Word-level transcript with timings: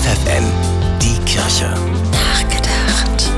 FFN, 0.00 0.44
die 1.02 1.18
Kirche. 1.26 1.68
Nachgedacht. 2.10 3.30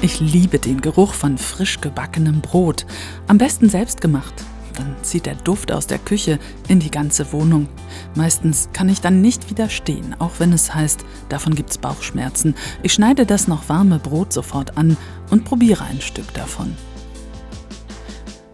Ich 0.00 0.18
liebe 0.18 0.58
den 0.58 0.80
Geruch 0.80 1.12
von 1.12 1.36
frisch 1.36 1.78
gebackenem 1.82 2.40
Brot. 2.40 2.86
Am 3.26 3.36
besten 3.36 3.68
selbst 3.68 4.00
gemacht. 4.00 4.32
Dann 4.78 4.96
zieht 5.02 5.26
der 5.26 5.34
Duft 5.34 5.70
aus 5.70 5.86
der 5.86 5.98
Küche 5.98 6.38
in 6.68 6.80
die 6.80 6.90
ganze 6.90 7.30
Wohnung. 7.34 7.68
Meistens 8.14 8.70
kann 8.72 8.88
ich 8.88 9.02
dann 9.02 9.20
nicht 9.20 9.50
widerstehen, 9.50 10.16
auch 10.20 10.32
wenn 10.38 10.54
es 10.54 10.74
heißt, 10.74 11.04
davon 11.28 11.54
gibt's 11.54 11.76
Bauchschmerzen. 11.76 12.54
Ich 12.82 12.94
schneide 12.94 13.26
das 13.26 13.46
noch 13.46 13.68
warme 13.68 13.98
Brot 13.98 14.32
sofort 14.32 14.78
an 14.78 14.96
und 15.28 15.44
probiere 15.44 15.84
ein 15.84 16.00
Stück 16.00 16.32
davon. 16.32 16.74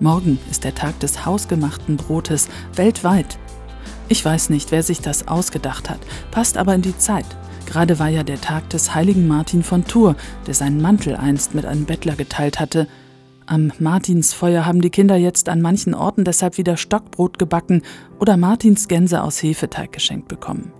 Morgen 0.00 0.40
ist 0.50 0.64
der 0.64 0.74
Tag 0.74 0.98
des 0.98 1.24
hausgemachten 1.24 1.96
Brotes 1.96 2.48
weltweit. 2.74 3.38
Ich 4.10 4.24
weiß 4.24 4.48
nicht, 4.48 4.72
wer 4.72 4.82
sich 4.82 5.00
das 5.00 5.28
ausgedacht 5.28 5.90
hat, 5.90 6.00
passt 6.30 6.56
aber 6.56 6.74
in 6.74 6.82
die 6.82 6.96
Zeit. 6.96 7.26
Gerade 7.66 7.98
war 7.98 8.08
ja 8.08 8.22
der 8.22 8.40
Tag 8.40 8.70
des 8.70 8.94
heiligen 8.94 9.28
Martin 9.28 9.62
von 9.62 9.84
Tours, 9.84 10.16
der 10.46 10.54
seinen 10.54 10.80
Mantel 10.80 11.14
einst 11.14 11.54
mit 11.54 11.66
einem 11.66 11.84
Bettler 11.84 12.16
geteilt 12.16 12.58
hatte. 12.58 12.88
Am 13.44 13.70
Martinsfeuer 13.78 14.64
haben 14.64 14.80
die 14.80 14.88
Kinder 14.88 15.16
jetzt 15.16 15.50
an 15.50 15.60
manchen 15.60 15.94
Orten 15.94 16.24
deshalb 16.24 16.56
wieder 16.56 16.78
Stockbrot 16.78 17.38
gebacken 17.38 17.82
oder 18.18 18.38
Martinsgänse 18.38 19.22
aus 19.22 19.42
Hefeteig 19.42 19.92
geschenkt 19.92 20.28
bekommen. 20.28 20.72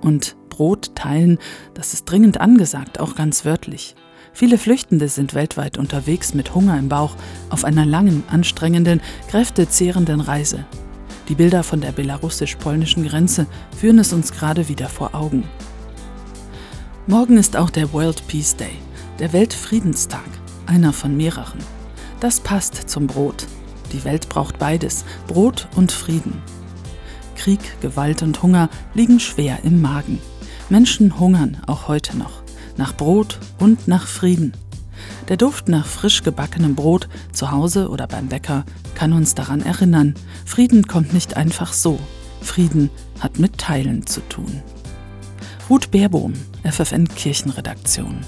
Und 0.00 0.36
Brot 0.48 0.96
teilen, 0.96 1.38
das 1.74 1.94
ist 1.94 2.04
dringend 2.06 2.40
angesagt, 2.40 2.98
auch 2.98 3.14
ganz 3.14 3.44
wörtlich. 3.44 3.94
Viele 4.32 4.58
Flüchtende 4.58 5.08
sind 5.08 5.34
weltweit 5.34 5.78
unterwegs 5.78 6.34
mit 6.34 6.54
Hunger 6.54 6.76
im 6.78 6.88
Bauch 6.88 7.14
auf 7.50 7.64
einer 7.64 7.86
langen, 7.86 8.24
anstrengenden, 8.28 9.00
kräftezehrenden 9.28 10.20
Reise. 10.20 10.64
Die 11.28 11.34
Bilder 11.34 11.62
von 11.62 11.80
der 11.80 11.92
belarussisch-polnischen 11.92 13.06
Grenze 13.06 13.46
führen 13.76 13.98
es 13.98 14.12
uns 14.12 14.32
gerade 14.32 14.68
wieder 14.68 14.88
vor 14.88 15.14
Augen. 15.14 15.44
Morgen 17.06 17.36
ist 17.36 17.56
auch 17.56 17.70
der 17.70 17.92
World 17.92 18.26
Peace 18.26 18.56
Day, 18.56 18.78
der 19.18 19.32
Weltfriedenstag, 19.32 20.24
einer 20.66 20.92
von 20.92 21.16
mehreren. 21.16 21.60
Das 22.20 22.40
passt 22.40 22.88
zum 22.88 23.06
Brot. 23.06 23.46
Die 23.92 24.04
Welt 24.04 24.28
braucht 24.28 24.58
beides, 24.58 25.04
Brot 25.26 25.68
und 25.76 25.92
Frieden. 25.92 26.42
Krieg, 27.36 27.60
Gewalt 27.80 28.22
und 28.22 28.42
Hunger 28.42 28.68
liegen 28.94 29.18
schwer 29.18 29.58
im 29.64 29.80
Magen. 29.80 30.20
Menschen 30.68 31.18
hungern 31.18 31.58
auch 31.66 31.88
heute 31.88 32.16
noch, 32.16 32.42
nach 32.76 32.96
Brot 32.96 33.38
und 33.58 33.88
nach 33.88 34.06
Frieden. 34.06 34.52
Der 35.28 35.36
Duft 35.36 35.68
nach 35.68 35.86
frisch 35.86 36.22
gebackenem 36.22 36.74
Brot 36.74 37.08
zu 37.32 37.50
Hause 37.50 37.88
oder 37.88 38.06
beim 38.06 38.28
Bäcker 38.28 38.64
kann 38.94 39.12
uns 39.12 39.34
daran 39.34 39.62
erinnern, 39.62 40.14
Frieden 40.44 40.86
kommt 40.86 41.14
nicht 41.14 41.36
einfach 41.36 41.72
so. 41.72 41.98
Frieden 42.40 42.90
hat 43.20 43.38
mit 43.38 43.58
Teilen 43.58 44.06
zu 44.06 44.20
tun. 44.28 44.62
Ruth 45.70 45.90
Baerbohm, 45.90 46.34
FFN 46.64 47.08
Kirchenredaktion. 47.08 48.20